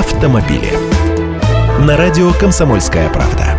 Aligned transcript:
автомобили. 0.00 0.72
На 1.80 1.98
радио 1.98 2.32
«Комсомольская 2.32 3.10
правда». 3.10 3.54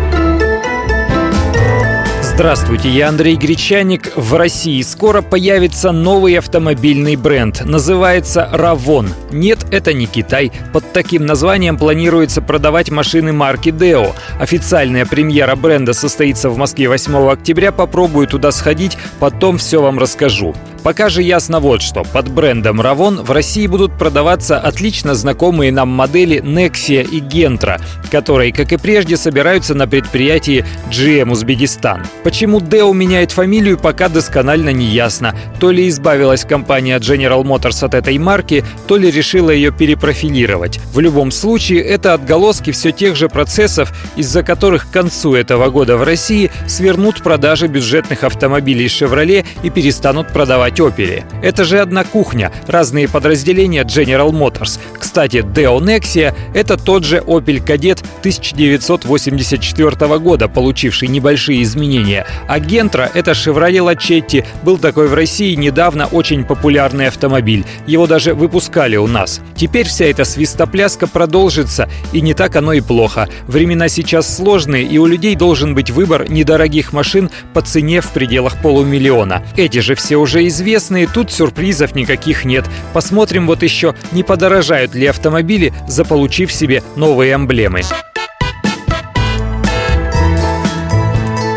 Здравствуйте, 2.20 2.88
я 2.88 3.10
Андрей 3.10 3.36
Гречаник. 3.36 4.16
В 4.16 4.34
России 4.34 4.82
скоро 4.82 5.22
появится 5.22 5.92
новый 5.92 6.36
автомобильный 6.36 7.14
бренд. 7.14 7.64
Называется 7.64 8.48
«Равон». 8.50 9.10
Нет, 9.30 9.64
это 9.70 9.92
не 9.92 10.06
Китай. 10.06 10.50
Под 10.72 10.92
таким 10.92 11.26
названием 11.26 11.78
планируется 11.78 12.42
продавать 12.42 12.90
машины 12.90 13.32
марки 13.32 13.68
Deo. 13.68 14.12
Официальная 14.40 15.06
премьера 15.06 15.54
бренда 15.54 15.92
состоится 15.92 16.50
в 16.50 16.56
Москве 16.56 16.88
8 16.88 17.30
октября. 17.30 17.70
Попробую 17.70 18.26
туда 18.26 18.50
сходить, 18.50 18.98
потом 19.20 19.58
все 19.58 19.80
вам 19.80 20.00
расскажу. 20.00 20.56
Пока 20.82 21.08
же 21.08 21.22
ясно 21.22 21.60
вот 21.60 21.80
что. 21.80 22.02
Под 22.02 22.28
брендом 22.28 22.80
Ravon 22.80 23.22
в 23.22 23.30
России 23.30 23.66
будут 23.68 23.96
продаваться 23.96 24.58
отлично 24.58 25.14
знакомые 25.14 25.70
нам 25.70 25.88
модели 25.88 26.42
Nexia 26.42 27.08
и 27.08 27.20
Gentra, 27.20 27.80
которые, 28.10 28.52
как 28.52 28.72
и 28.72 28.76
прежде, 28.76 29.16
собираются 29.16 29.74
на 29.74 29.86
предприятии 29.86 30.64
GM 30.90 31.30
Узбекистан. 31.30 32.04
Почему 32.24 32.58
Deo 32.58 32.92
меняет 32.92 33.30
фамилию, 33.30 33.78
пока 33.78 34.08
досконально 34.08 34.70
не 34.70 34.86
ясно. 34.86 35.36
То 35.60 35.70
ли 35.70 35.88
избавилась 35.88 36.44
компания 36.44 36.98
General 36.98 37.42
Motors 37.44 37.84
от 37.84 37.94
этой 37.94 38.18
марки, 38.18 38.64
то 38.88 38.96
ли 38.96 39.10
решила 39.10 39.50
ее 39.50 39.70
перепрофилировать. 39.70 40.80
В 40.92 40.98
любом 40.98 41.30
случае, 41.30 41.82
это 41.82 42.14
отголоски 42.14 42.72
все 42.72 42.90
тех 42.90 43.14
же 43.14 43.28
процессов, 43.28 43.92
из-за 44.16 44.42
которых 44.42 44.88
к 44.88 44.90
концу 44.90 45.34
этого 45.34 45.70
года 45.70 45.96
в 45.96 46.02
России 46.02 46.50
свернут 46.66 47.22
продажи 47.22 47.68
бюджетных 47.68 48.24
автомобилей 48.24 48.86
Chevrolet 48.86 49.46
и 49.62 49.70
перестанут 49.70 50.28
продавать 50.28 50.71
Opel. 50.80 51.24
Это 51.42 51.64
же 51.64 51.80
одна 51.80 52.04
кухня, 52.04 52.50
разные 52.66 53.08
подразделения 53.08 53.84
General 53.84 54.30
Motors. 54.30 54.80
Кстати, 54.98 55.38
Deo 55.38 55.78
Nexia— 55.78 56.34
это 56.54 56.76
тот 56.76 57.04
же 57.04 57.18
Opel 57.18 57.62
Kadett 57.64 58.02
1984 58.20 60.18
года, 60.18 60.48
получивший 60.48 61.08
небольшие 61.08 61.62
изменения. 61.62 62.26
А 62.48 62.58
Gentra— 62.58 63.10
это 63.14 63.32
Chevrolet 63.32 63.78
Lachetti, 63.78 64.44
был 64.62 64.78
такой 64.78 65.08
в 65.08 65.14
России 65.14 65.54
недавно 65.54 66.06
очень 66.06 66.44
популярный 66.44 67.08
автомобиль. 67.08 67.64
Его 67.86 68.06
даже 68.06 68.34
выпускали 68.34 68.96
у 68.96 69.06
нас. 69.06 69.40
Теперь 69.56 69.86
вся 69.86 70.06
эта 70.06 70.24
свистопляска 70.24 71.06
продолжится, 71.06 71.88
и 72.12 72.20
не 72.20 72.34
так 72.34 72.56
оно 72.56 72.72
и 72.72 72.80
плохо. 72.80 73.28
Времена 73.46 73.88
сейчас 73.88 74.36
сложные, 74.36 74.84
и 74.84 74.98
у 74.98 75.06
людей 75.06 75.36
должен 75.36 75.74
быть 75.74 75.90
выбор 75.90 76.30
недорогих 76.30 76.92
машин 76.92 77.30
по 77.52 77.60
цене 77.60 78.00
в 78.00 78.10
пределах 78.10 78.56
полумиллиона. 78.62 79.44
Эти 79.56 79.80
же 79.80 79.94
все 79.94 80.16
уже 80.16 80.46
известны 80.46 80.61
известные, 80.62 81.08
тут 81.08 81.30
сюрпризов 81.32 81.94
никаких 81.94 82.44
нет. 82.44 82.64
Посмотрим 82.92 83.46
вот 83.46 83.62
еще, 83.62 83.94
не 84.12 84.22
подорожают 84.22 84.94
ли 84.94 85.06
автомобили, 85.06 85.72
заполучив 85.88 86.52
себе 86.52 86.82
новые 86.96 87.34
эмблемы. 87.34 87.82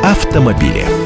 Автомобили. 0.03 1.04